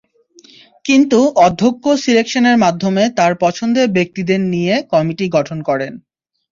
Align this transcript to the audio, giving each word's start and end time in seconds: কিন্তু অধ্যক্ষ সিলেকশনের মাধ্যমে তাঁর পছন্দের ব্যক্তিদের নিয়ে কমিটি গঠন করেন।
কিন্তু 0.85 1.17
অধ্যক্ষ 1.45 1.83
সিলেকশনের 2.03 2.57
মাধ্যমে 2.57 3.03
তাঁর 3.17 3.33
পছন্দের 3.43 3.87
ব্যক্তিদের 3.89 4.39
নিয়ে 4.53 4.75
কমিটি 4.91 5.25
গঠন 5.35 5.57
করেন। 5.69 5.93